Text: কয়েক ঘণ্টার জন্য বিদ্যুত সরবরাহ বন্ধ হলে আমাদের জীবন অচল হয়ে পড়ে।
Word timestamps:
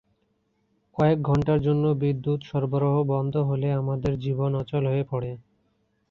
কয়েক 0.95 1.19
ঘণ্টার 1.21 1.59
জন্য 1.61 1.83
বিদ্যুত 2.01 2.39
সরবরাহ 2.43 2.95
বন্ধ 3.05 3.33
হলে 3.49 3.67
আমাদের 3.73 4.13
জীবন 4.19 4.51
অচল 4.55 4.83
হয়ে 4.87 5.05
পড়ে। 5.11 5.31